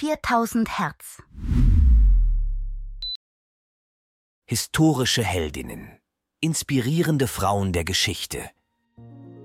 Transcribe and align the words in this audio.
4000 0.00 0.78
Hertz. 0.78 1.20
Historische 4.48 5.24
Heldinnen. 5.24 5.88
Inspirierende 6.40 7.26
Frauen 7.26 7.72
der 7.72 7.82
Geschichte. 7.82 8.38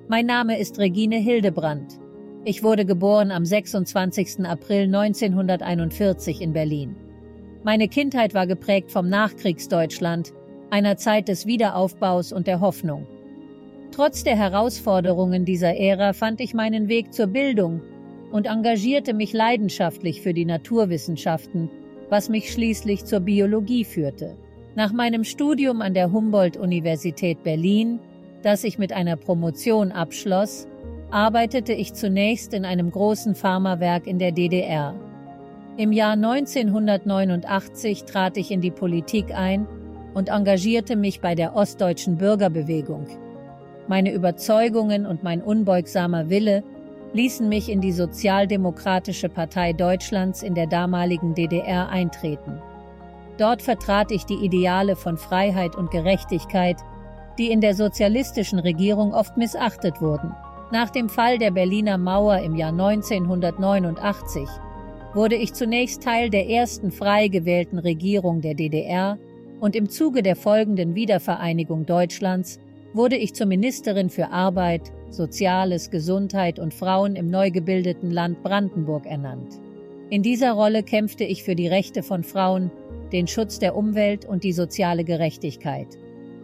Mein 0.08 0.28
Name 0.28 0.60
ist 0.60 0.78
Regine 0.78 1.16
Hildebrandt. 1.16 2.00
Ich 2.46 2.62
wurde 2.62 2.86
geboren 2.86 3.31
am 3.31 3.46
26. 3.46 4.46
April 4.46 4.84
1941 4.96 6.39
in 6.39 6.54
Berlin. 6.54 6.96
Meine 7.64 7.88
Kindheit 7.88 8.36
war 8.36 8.46
geprägt 8.46 8.92
vom 8.92 9.10
Nachkriegsdeutschland, 9.10 10.34
einer 10.70 10.98
Zeit 10.98 11.30
des 11.30 11.48
Wiederaufbaus 11.48 12.32
und 12.32 12.46
der 12.46 12.60
Hoffnung. 12.60 13.08
Trotz 13.90 14.24
der 14.24 14.38
Herausforderungen 14.38 15.46
dieser 15.46 15.76
Ära 15.76 16.14
fand 16.14 16.40
ich 16.42 16.54
meinen 16.54 16.90
Weg 16.90 17.12
zur 17.12 17.26
Bildung 17.26 17.82
und 18.34 18.47
engagierte 18.47 19.13
mich 19.13 19.31
leidenschaftlich 19.31 20.23
für 20.23 20.33
die 20.33 20.45
Naturwissenschaften, 20.45 21.70
was 22.09 22.29
mich 22.29 22.51
schließlich 22.51 23.05
zur 23.05 23.19
Biologie 23.19 23.86
führte. 23.86 24.36
Nach 24.74 24.91
meinem 24.91 25.24
Studium 25.24 25.83
an 25.83 25.93
der 25.93 26.11
Humboldt-Universität 26.11 27.43
Berlin, 27.43 28.00
das 28.41 28.64
ich 28.64 28.79
mit 28.79 28.91
einer 28.91 29.18
Promotion 29.18 29.91
abschloss, 29.91 30.68
arbeitete 31.11 31.74
ich 31.74 31.93
zunächst 31.93 32.55
in 32.55 32.66
einem 32.66 32.89
großen 32.89 33.36
Pharmawerk 33.36 34.08
in 34.08 34.17
der 34.17 34.31
DDR. 34.31 34.95
Im 35.77 35.91
Jahr 35.91 36.13
1989 36.13 38.05
trat 38.05 38.36
ich 38.38 38.50
in 38.50 38.61
die 38.61 38.72
Politik 38.72 39.27
ein 39.31 39.67
und 40.16 40.30
engagierte 40.30 40.95
mich 40.95 41.22
bei 41.22 41.36
der 41.36 41.55
ostdeutschen 41.55 42.17
Bürgerbewegung. 42.17 43.05
Meine 43.88 44.11
Überzeugungen 44.11 45.05
und 45.05 45.22
mein 45.22 45.44
unbeugsamer 45.44 46.31
Wille 46.31 46.63
ließen 47.14 47.48
mich 47.48 47.70
in 47.70 47.80
die 47.80 47.92
Sozialdemokratische 47.92 49.30
Partei 49.30 49.72
Deutschlands 49.73 50.42
in 50.42 50.56
der 50.56 50.67
damaligen 50.67 51.36
DDR 51.36 51.89
eintreten. 51.89 52.59
Dort 53.38 53.62
vertrat 53.62 54.12
ich 54.12 54.26
die 54.26 54.44
Ideale 54.45 54.95
von 54.95 55.17
Freiheit 55.17 55.75
und 55.75 55.92
Gerechtigkeit, 55.92 56.78
die 57.38 57.52
in 57.52 57.61
der 57.61 57.75
sozialistischen 57.75 58.59
Regierung 58.59 59.14
oft 59.14 59.38
missachtet 59.38 60.02
wurden. 60.02 60.36
Nach 60.72 60.89
dem 60.89 61.08
Fall 61.08 61.38
der 61.38 61.52
Berliner 61.52 61.97
Mauer 61.97 62.39
im 62.39 62.55
Jahr 62.55 62.72
1989 62.72 64.48
wurde 65.14 65.36
ich 65.36 65.53
zunächst 65.53 66.02
Teil 66.02 66.31
der 66.31 66.50
ersten 66.50 66.92
frei 66.92 67.27
gewählten 67.27 67.77
Regierung 67.77 68.42
der 68.42 68.55
DDR 68.55 69.20
und 69.59 69.75
im 69.75 69.89
Zuge 69.89 70.23
der 70.23 70.36
folgenden 70.36 70.95
Wiedervereinigung 70.95 71.86
Deutschlands 71.86 72.59
wurde 72.94 73.17
ich 73.17 73.33
zur 73.33 73.48
Ministerin 73.48 74.09
für 74.09 74.30
Arbeit, 74.31 74.92
Soziales, 75.14 75.89
Gesundheit 75.89 76.59
und 76.59 76.73
Frauen 76.73 77.16
im 77.16 77.30
neu 77.30 77.52
gebildeten 77.52 78.11
Land 78.11 78.44
Brandenburg 78.44 79.06
ernannt. 79.06 79.59
In 80.09 80.22
dieser 80.22 80.53
Rolle 80.53 80.83
kämpfte 80.83 81.23
ich 81.23 81.44
für 81.44 81.55
die 81.55 81.67
Rechte 81.67 82.03
von 82.03 82.23
Frauen, 82.23 82.72
den 83.11 83.28
Schutz 83.28 83.59
der 83.59 83.75
Umwelt 83.75 84.25
und 84.25 84.44
die 84.44 84.53
soziale 84.53 85.03
Gerechtigkeit. 85.03 85.88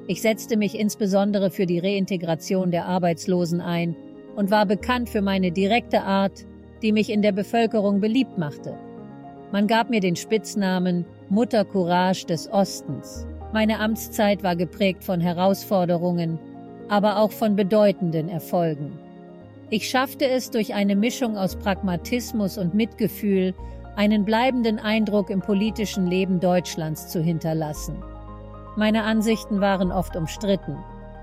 Ich 0.08 0.22
setzte 0.22 0.58
mich 0.58 0.78
insbesondere 0.78 1.52
für 1.52 1.66
die 1.66 1.80
Reintegration 1.80 2.72
der 2.72 2.86
Arbeitslosen 2.86 3.62
ein 3.62 3.96
und 4.36 4.50
war 4.50 4.66
bekannt 4.66 5.10
für 5.10 5.22
meine 5.22 5.52
direkte 5.52 6.02
Art, 6.02 6.46
die 6.82 6.92
mich 6.92 7.10
in 7.10 7.22
der 7.22 7.32
Bevölkerung 7.32 8.00
beliebt 8.00 8.38
machte. 8.38 8.78
Man 9.52 9.68
gab 9.68 9.90
mir 9.90 10.00
den 10.00 10.16
Spitznamen 10.16 11.06
Mutter 11.30 11.66
Courage 11.66 12.26
des 12.26 12.52
Ostens. 12.52 13.28
Meine 13.52 13.80
Amtszeit 13.80 14.44
war 14.44 14.56
geprägt 14.56 15.04
von 15.04 15.22
Herausforderungen, 15.22 16.40
aber 16.90 17.18
auch 17.18 17.32
von 17.32 17.56
bedeutenden 17.56 18.30
Erfolgen. 18.30 18.98
Ich 19.70 19.88
schaffte 19.90 20.26
es 20.28 20.50
durch 20.50 20.74
eine 20.74 20.96
Mischung 20.96 21.38
aus 21.38 21.56
Pragmatismus 21.56 22.58
und 22.58 22.74
Mitgefühl, 22.74 23.54
einen 23.96 24.26
bleibenden 24.26 24.80
Eindruck 24.80 25.30
im 25.30 25.42
politischen 25.42 26.08
Leben 26.08 26.40
Deutschlands 26.40 27.10
zu 27.10 27.22
hinterlassen. 27.22 27.96
Meine 28.76 29.04
Ansichten 29.04 29.62
waren 29.62 29.92
oft 29.92 30.16
umstritten, 30.16 30.78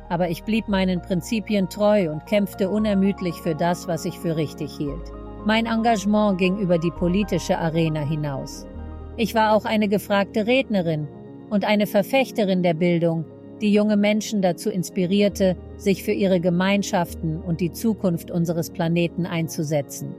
aber 0.09 0.28
ich 0.28 0.44
blieb 0.44 0.69
meinen 0.69 1.03
Prinzipien 1.03 1.69
treu 1.69 2.10
und 2.10 2.26
kämpfte 2.26 2.71
unermüdlich 2.71 3.34
für 3.37 3.55
das, 3.55 3.88
was 3.88 4.05
ich 4.05 4.19
für 4.19 4.37
richtig 4.37 4.76
hielt. 4.76 5.12
Mein 5.44 5.66
Engagement 5.66 6.38
ging 6.38 6.59
über 6.59 6.78
die 6.78 6.91
politische 6.91 7.59
Arena 7.59 8.00
hinaus. 8.00 8.66
Ich 9.16 9.34
war 9.34 9.55
auch 9.55 9.65
eine 9.65 9.88
gefragte 9.88 10.47
Rednerin 10.47 11.09
und 11.50 11.65
eine 11.65 11.87
Verfechterin 11.87 12.62
der 12.62 12.75
Bildung, 12.75 13.25
die 13.61 13.72
junge 13.72 13.97
Menschen 13.97 14.43
dazu 14.43 14.71
inspirierte, 14.71 15.56
sich 15.77 16.03
für 16.03 16.12
ihre 16.12 16.41
Gemeinschaften 16.41 17.41
und 17.41 17.61
die 17.61 17.72
Zukunft 17.72 18.31
unseres 18.31 18.71
Planeten 18.71 19.27
einzusetzen. 19.27 20.15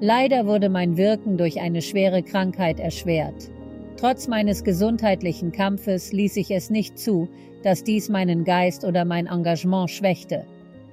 Leider 0.00 0.46
wurde 0.46 0.68
mein 0.68 0.96
Wirken 0.96 1.36
durch 1.36 1.60
eine 1.60 1.82
schwere 1.82 2.22
Krankheit 2.22 2.80
erschwert. 2.80 3.50
Trotz 3.96 4.28
meines 4.28 4.64
gesundheitlichen 4.64 5.52
Kampfes 5.52 6.12
ließ 6.12 6.36
ich 6.36 6.50
es 6.50 6.70
nicht 6.70 6.98
zu, 6.98 7.28
dass 7.62 7.84
dies 7.84 8.08
meinen 8.08 8.44
Geist 8.44 8.84
oder 8.84 9.04
mein 9.04 9.26
Engagement 9.26 9.90
schwächte. 9.90 10.46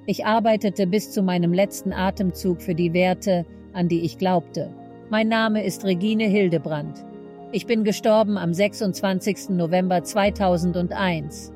Ich 0.04 0.26
arbeitete 0.26 0.86
bis 0.86 1.10
zu 1.10 1.22
meinem 1.22 1.52
letzten 1.52 1.92
Atemzug 1.92 2.60
für 2.60 2.74
die 2.74 2.92
Werte, 2.92 3.46
an 3.72 3.88
die 3.88 4.02
ich 4.02 4.18
glaubte. 4.18 4.70
Mein 5.10 5.28
Name 5.28 5.64
ist 5.64 5.84
Regine 5.84 6.24
Hildebrandt. 6.24 7.04
Ich 7.50 7.64
bin 7.64 7.82
gestorben 7.82 8.36
am 8.36 8.52
26. 8.52 9.50
November 9.50 10.02
2001. 10.04 11.52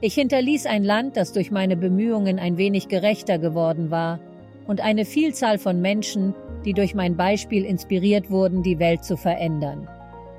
Ich 0.00 0.14
hinterließ 0.14 0.66
ein 0.66 0.84
Land, 0.84 1.16
das 1.16 1.32
durch 1.32 1.50
meine 1.50 1.76
Bemühungen 1.76 2.38
ein 2.38 2.58
wenig 2.58 2.88
gerechter 2.88 3.38
geworden 3.38 3.90
war, 3.90 4.18
und 4.66 4.80
eine 4.80 5.04
Vielzahl 5.04 5.58
von 5.58 5.80
Menschen, 5.80 6.34
die 6.64 6.74
durch 6.74 6.94
mein 6.94 7.16
Beispiel 7.16 7.64
inspiriert 7.64 8.30
wurden, 8.30 8.62
die 8.62 8.78
Welt 8.78 9.04
zu 9.04 9.16
verändern. 9.16 9.88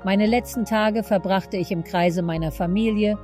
Meine 0.04 0.26
letzten 0.26 0.64
Tage 0.64 1.02
verbrachte 1.02 1.56
ich 1.56 1.72
im 1.72 1.82
Kreise 1.82 2.22
meiner 2.22 2.52
Familie, 2.52 3.18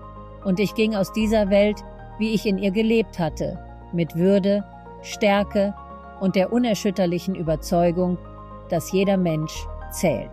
und 0.44 0.58
ich 0.58 0.74
ging 0.74 0.94
aus 0.94 1.12
dieser 1.12 1.50
Welt, 1.50 1.76
wie 2.18 2.34
ich 2.34 2.46
in 2.46 2.58
ihr 2.58 2.70
gelebt 2.70 3.18
hatte, 3.18 3.58
mit 3.92 4.16
Würde, 4.16 4.64
Stärke 5.02 5.74
und 6.20 6.34
der 6.36 6.52
unerschütterlichen 6.52 7.34
Überzeugung, 7.34 8.18
dass 8.70 8.90
jeder 8.90 9.16
Mensch 9.16 9.66
zählt. 9.92 10.32